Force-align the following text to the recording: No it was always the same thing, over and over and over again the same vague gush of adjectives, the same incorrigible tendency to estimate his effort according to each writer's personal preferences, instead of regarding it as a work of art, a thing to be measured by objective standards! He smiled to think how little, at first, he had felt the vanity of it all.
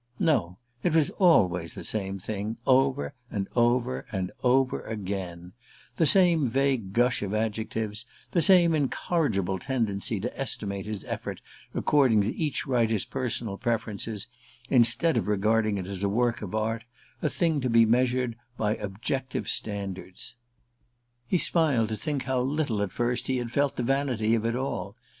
No 0.19 0.57
it 0.81 0.95
was 0.95 1.11
always 1.19 1.75
the 1.75 1.83
same 1.83 2.17
thing, 2.17 2.57
over 2.65 3.13
and 3.29 3.47
over 3.55 4.07
and 4.11 4.31
over 4.41 4.81
again 4.81 5.53
the 5.97 6.07
same 6.07 6.49
vague 6.49 6.91
gush 6.91 7.21
of 7.21 7.35
adjectives, 7.35 8.07
the 8.31 8.41
same 8.41 8.73
incorrigible 8.73 9.59
tendency 9.59 10.19
to 10.19 10.35
estimate 10.35 10.87
his 10.87 11.03
effort 11.03 11.39
according 11.75 12.21
to 12.21 12.33
each 12.35 12.65
writer's 12.65 13.05
personal 13.05 13.59
preferences, 13.59 14.25
instead 14.71 15.17
of 15.17 15.27
regarding 15.27 15.77
it 15.77 15.85
as 15.85 16.01
a 16.01 16.09
work 16.09 16.41
of 16.41 16.55
art, 16.55 16.83
a 17.21 17.29
thing 17.29 17.61
to 17.61 17.69
be 17.69 17.85
measured 17.85 18.35
by 18.57 18.75
objective 18.77 19.47
standards! 19.47 20.33
He 21.27 21.37
smiled 21.37 21.89
to 21.89 21.95
think 21.95 22.23
how 22.23 22.39
little, 22.41 22.81
at 22.81 22.91
first, 22.91 23.27
he 23.27 23.37
had 23.37 23.51
felt 23.51 23.75
the 23.75 23.83
vanity 23.83 24.33
of 24.33 24.47
it 24.47 24.55
all. 24.55 24.95